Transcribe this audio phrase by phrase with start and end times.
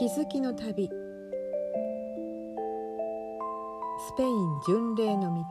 [0.00, 0.88] 気づきの旅。
[0.88, 0.90] ス
[4.16, 5.44] ペイン巡礼の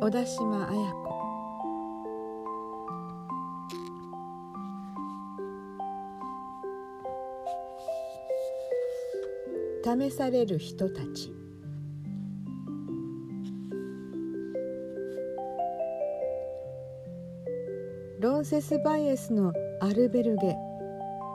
[0.00, 1.14] 小田島綾子。
[9.84, 11.32] 試される人たち。
[18.18, 20.56] ロンセスバイエスのアルベルゲ。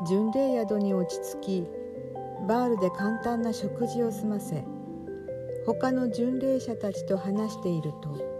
[0.08, 1.67] 巡礼宿に落ち着き
[2.48, 4.63] バールで簡単な食事を済ませ
[5.66, 8.39] 他の巡礼者たちと話していると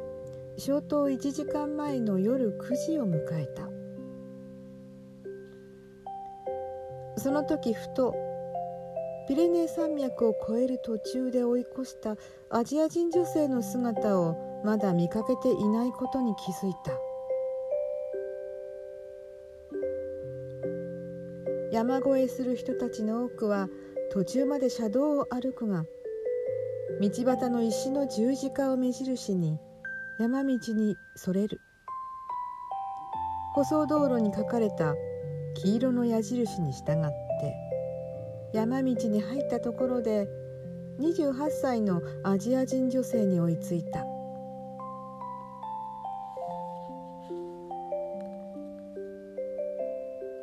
[0.57, 3.69] 消灯1時間前の夜9時を迎えた。
[7.19, 8.13] その時ふと
[9.27, 12.15] ピレネー山脈を越える途中で追い越した
[12.49, 17.08] アジア人女性の姿をまだ見かけていないことに気づいた。
[21.72, 23.67] 山越えする人たちの多くは
[24.12, 25.84] 途中まで車道を歩くが
[27.00, 29.58] 道端の石の十字架を目印に
[30.20, 31.62] 山道にそれる。
[33.53, 34.95] 舗装道路に書かれた
[35.56, 37.09] 黄色の矢印に従っ
[37.42, 37.56] て
[38.53, 40.28] 山道に入ったところで
[41.00, 44.19] 28歳のアジア人女性に追いついた。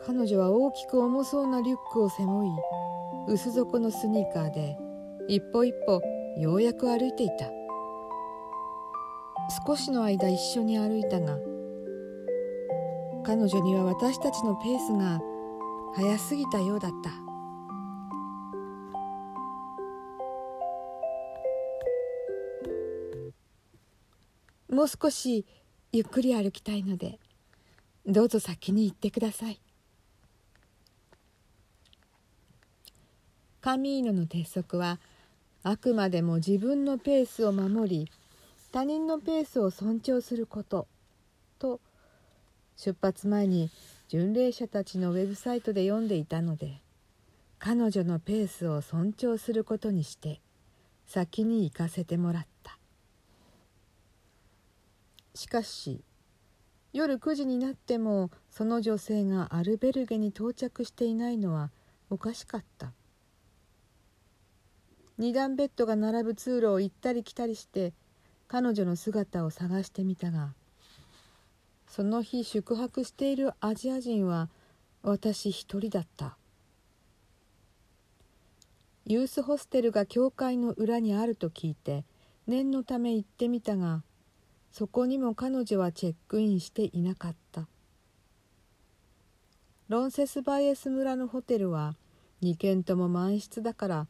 [0.06, 2.50] 彼女は大きく重そうなリュックを背負い
[3.26, 4.78] 薄底のスニーカーで
[5.26, 6.00] 一歩一歩
[6.38, 7.50] ようやく歩いていた。
[9.66, 11.36] 少しの間一緒に歩いたが
[13.24, 15.20] 彼女には私たちのペースが
[15.96, 17.10] 速すぎたようだった。
[24.72, 25.46] もう少し
[25.90, 27.18] ゆっくり歩きたいので
[28.06, 29.60] どうぞ先に行ってください。
[33.66, 35.00] カミーノの鉄則は
[35.64, 38.10] あくまでも自分のペースを守り
[38.70, 40.86] 他人のペースを尊重すること
[41.58, 41.80] と
[42.76, 43.68] 出発前に
[44.06, 46.80] 巡礼者たちのウェブサイトで読んでいたので
[47.58, 50.40] 彼女のペースを尊重することにして
[51.04, 52.78] 先に行かせてもらった。
[55.34, 56.04] しかし
[56.92, 61.72] 夜9時になってもその女性がアルベルゲに到着していないのは
[62.10, 62.92] おかしかった。
[65.18, 67.92] 二段ベッドが並ぶ通路を行ったり来たりして
[68.48, 70.52] 彼女の姿を探してみたが
[71.88, 74.50] その日宿泊しているアジア人は
[75.02, 76.36] 私一人だった。
[79.06, 82.04] ユースホステルが教会の裏にあると聞いて
[82.48, 84.02] 念のため行ってみたが
[84.72, 87.68] そこにも彼女はチェックインしていなかった。
[89.88, 91.94] ロンセスバイエス村のホテルは
[92.42, 94.08] 2軒とも満室だから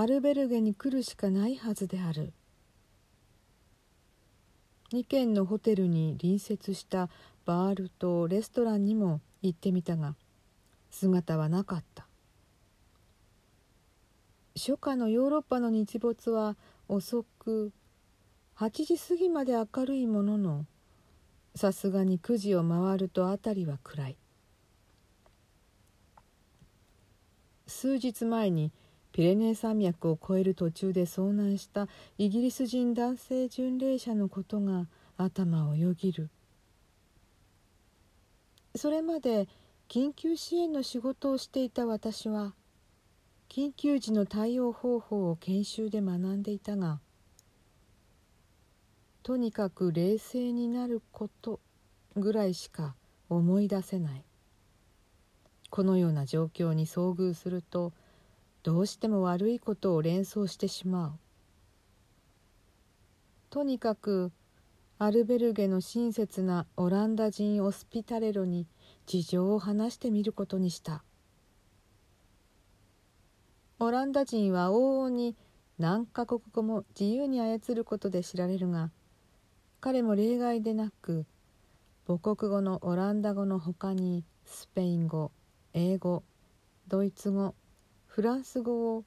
[0.00, 2.32] アルベルゲに来るしかないはずである。
[4.92, 7.08] 2軒のホテルに隣接した
[7.44, 10.14] バールとレストランにも行ってみたが
[10.92, 12.06] 姿はなかった。
[14.54, 17.72] 初夏のヨーロッパの日没は遅く
[18.56, 20.64] 8時過ぎまで明るいものの
[21.56, 24.16] さすがに9時を回ると辺りは暗い。
[27.66, 28.70] 数日前に
[29.18, 34.86] ピレネー山脈を越える途中で遭難したイギリス人男性巡礼者のことが
[35.16, 36.30] 頭をよぎる。
[38.76, 39.48] それまで
[39.88, 42.54] 緊急支援の仕事をしていた私は
[43.48, 47.00] 緊急時の対応方法を研修で学んでいたが
[49.24, 51.58] とにかく冷静になること
[52.14, 52.94] ぐらいしか
[53.28, 54.22] 思い出せない。
[55.70, 57.92] このような状況に遭遇すると
[58.62, 61.12] どうしても悪いことを連想してしまう。
[63.50, 64.32] とにかく
[64.98, 68.66] アルベルゲの親切なオランダ人オスピタレロに
[69.06, 71.02] 事情を話してみることにした。
[73.80, 75.36] オランダ人は往々に
[75.78, 78.90] 何カ国語も自由に操ることで知られるが
[79.80, 81.24] 彼も例外でなく
[82.04, 85.30] 母国語のオランダ語のほかにスペイン語
[85.74, 86.24] 英語
[86.88, 87.54] ドイツ語
[88.08, 89.04] フランス語を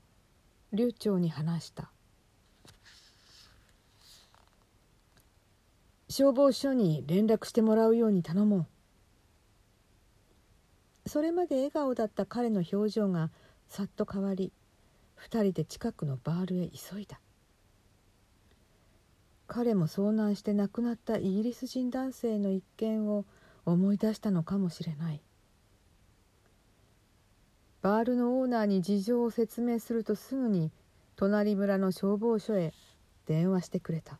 [0.71, 1.91] 流暢に話した。
[6.07, 8.67] 消防署に連絡してもらうように頼も
[11.05, 11.09] う。
[11.09, 13.31] それまで笑顔だった彼の表情が
[13.67, 14.53] さっと変わり
[15.15, 17.19] 二人で近くのバールへ急いだ。
[19.47, 23.25] 彼も遭難して亡くなったイギリス人男性の一件を
[23.65, 25.21] 思い出したのかもしれない。
[27.81, 30.71] バールのオーナーに事情を説明するとすぐに
[31.15, 32.73] 隣村の消防署へ
[33.25, 34.19] 電話してくれた。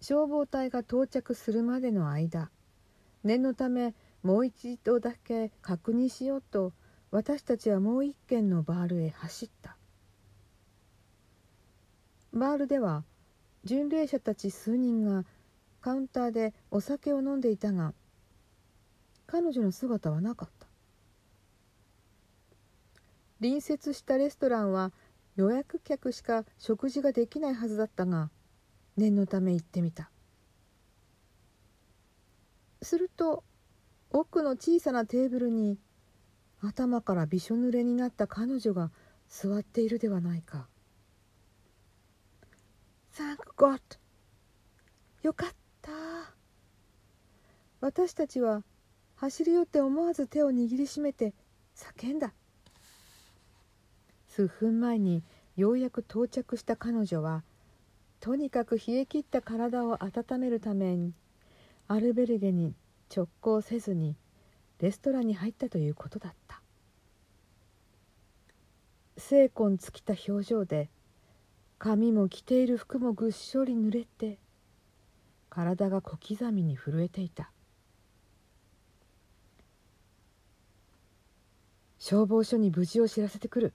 [0.00, 2.48] 消防隊が到着するまでの間
[3.24, 3.92] 念のため
[4.22, 6.72] もう一度だけ確認しようと
[7.10, 9.76] 私たちはもう一軒のバールへ走った。
[12.32, 13.02] バールでは
[13.64, 15.24] 巡礼者たち数人が
[15.80, 17.94] カウンターでお酒を飲んでいたが
[19.36, 20.66] 彼女の姿はなかった
[23.38, 24.92] 隣接したレストランは
[25.36, 28.30] 予約客しか食事ができないはずだったが
[28.96, 30.10] 念のため行ってみた
[32.80, 33.44] すると
[34.10, 35.78] 奥の小さなテーブルに
[36.62, 38.90] 頭からびしょ濡れになった彼女が
[39.28, 40.66] 座っているではないか。
[43.12, 43.80] Thank God!
[45.22, 45.50] よかっ
[45.82, 45.90] た
[47.82, 48.62] 私たちは
[49.16, 51.32] 走り寄って思わず手を握りしめて
[51.74, 52.32] 叫んだ。
[54.28, 55.22] 数分前に
[55.56, 57.42] ようやく到着した彼女は
[58.20, 61.14] とにかく冷え切った体を温めるために
[61.88, 62.74] アルベルゲに
[63.14, 64.16] 直行せずに
[64.80, 66.60] レストランに入ったということだった。
[69.16, 70.90] 精魂尽きた表情で
[71.78, 74.38] 髪も着ている服もぐっしょり濡れて
[75.48, 77.50] 体が小刻みに震えていた。
[82.08, 83.74] 消防署に無事を知らせてくる。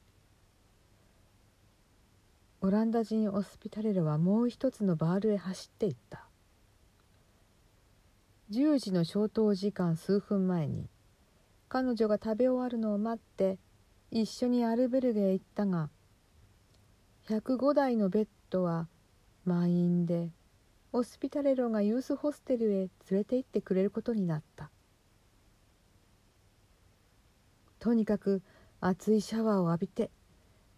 [2.61, 6.23] オランダ人オスピタレルはもう一つのバールへ走っていった。
[8.49, 10.87] 10時の消灯時間数分前に
[11.67, 13.57] 彼女が食べ終わるのを待って
[14.11, 15.89] 一緒にアルベルゲへ行ったが
[17.27, 18.87] 105台のベッドは
[19.43, 20.29] 満員で
[20.93, 24.71] オスピタレロがユースホステルへ連れて行ってくれることになった。
[27.81, 28.43] とにかく
[28.79, 30.11] 熱いシャワーを浴びて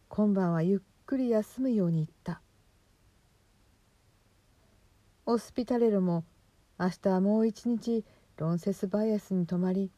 [0.08, 2.42] 今晩はゆっくり休むように言った。
[5.26, 6.24] オスピタレロも
[6.80, 8.06] 明日はもう一日
[8.38, 9.92] ロンセスバイアスに泊まり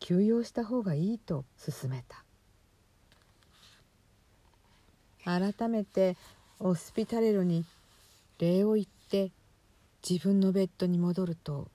[0.00, 2.22] 休養した方がいいと勧めた。
[5.24, 6.18] 改めて
[6.60, 7.64] オスピタレロに
[8.38, 9.32] 礼を言って
[10.06, 11.68] 自分のベッドに戻ると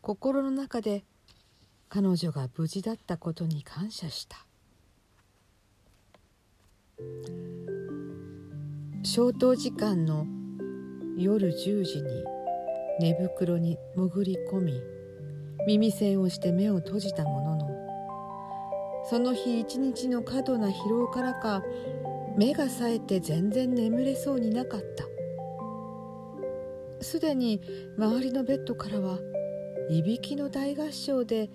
[0.00, 1.04] 心の中で
[1.88, 4.46] 彼女が無事だったことに感謝した。
[9.02, 10.26] 消灯時間の
[11.16, 12.24] 夜10時に
[13.00, 14.80] 寝袋に潜り込み
[15.66, 17.70] 耳栓をして目を閉じたものの
[19.08, 21.62] その日一日の過度な疲労からか
[22.36, 25.06] 目が冴えて全然眠れそうになかった。
[27.00, 27.60] すでに
[27.96, 29.18] 周りのベッドからは
[29.90, 31.48] いびきの大合唱で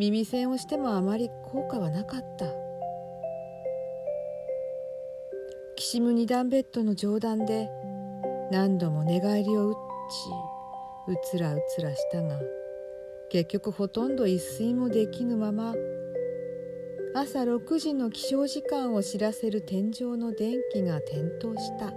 [0.00, 2.46] 耳栓をしてもあまり効果はなかった。
[5.76, 7.68] きしむ二段ベッドの上段で
[8.50, 12.38] 何度も寝返りを打ちうつらうつらしたが
[13.30, 15.74] 結局ほとんど一睡もできぬまま
[17.14, 21.92] 朝6時の起床時間を知らせる天井の電気が点灯した。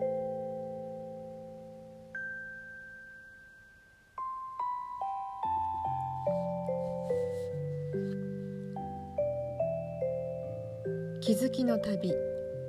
[11.25, 12.13] 気づきの旅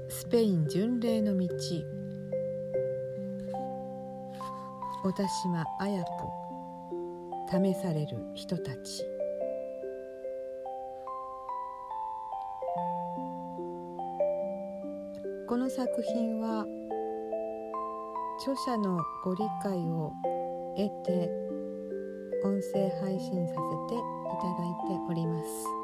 [0.09, 1.49] スペイン巡礼の道。
[5.03, 6.09] 小田島綾子
[7.51, 9.05] 試される人たち。
[15.49, 16.65] この作品は
[18.39, 20.13] 著者のご理解を
[20.77, 21.29] 得て
[22.45, 23.99] 音声配信させてい
[24.41, 25.84] ただいております。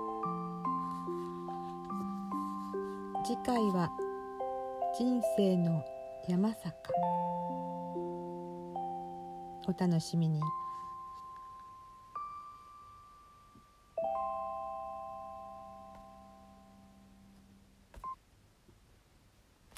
[3.23, 3.91] 次回は
[4.97, 5.85] 人生の
[6.27, 6.71] 山坂
[9.69, 10.41] お楽しみに。